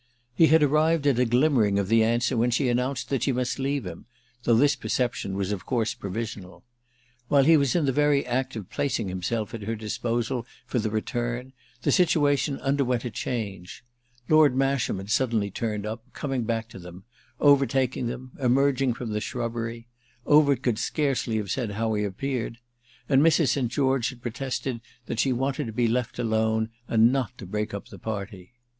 He 0.33 0.47
had 0.47 0.63
arrived 0.63 1.05
at 1.05 1.19
a 1.19 1.25
glimmering 1.25 1.77
of 1.77 1.87
the 1.87 2.03
answer 2.03 2.35
when 2.35 2.49
she 2.49 2.69
announced 2.69 3.09
that 3.09 3.21
she 3.21 3.31
must 3.31 3.59
leave 3.59 3.85
him, 3.85 4.07
though 4.45 4.55
this 4.55 4.75
perception 4.75 5.35
was 5.37 5.51
of 5.51 5.67
course 5.67 5.93
provisional. 5.93 6.63
While 7.27 7.43
he 7.43 7.55
was 7.55 7.75
in 7.75 7.85
the 7.85 7.91
very 7.91 8.25
act 8.25 8.55
of 8.55 8.71
placing 8.71 9.09
himself 9.09 9.53
at 9.53 9.61
her 9.61 9.75
disposal 9.75 10.47
for 10.65 10.79
the 10.79 10.89
return 10.89 11.53
the 11.83 11.91
situation 11.91 12.59
underwent 12.61 13.05
a 13.05 13.11
change; 13.11 13.83
Lord 14.27 14.55
Masham 14.55 14.97
had 14.97 15.11
suddenly 15.11 15.51
turned 15.51 15.85
up, 15.85 16.03
coming 16.13 16.45
back 16.45 16.67
to 16.69 16.79
them, 16.79 17.03
overtaking 17.39 18.07
them, 18.07 18.31
emerging 18.39 18.95
from 18.95 19.11
the 19.11 19.21
shrubbery—Overt 19.21 20.63
could 20.63 20.79
scarcely 20.79 21.37
have 21.37 21.51
said 21.51 21.73
how 21.73 21.93
he 21.93 22.03
appeared—and 22.03 23.21
Mrs. 23.21 23.49
St. 23.49 23.71
George 23.71 24.09
had 24.09 24.23
protested 24.23 24.81
that 25.05 25.19
she 25.19 25.31
wanted 25.31 25.67
to 25.67 25.71
be 25.71 25.87
left 25.87 26.17
alone 26.17 26.71
and 26.87 27.11
not 27.13 27.37
to 27.37 27.45
break 27.45 27.71
up 27.75 27.89
the 27.89 27.99
party. 27.99 28.53